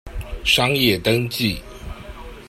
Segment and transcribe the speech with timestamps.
[0.43, 1.61] 商業登記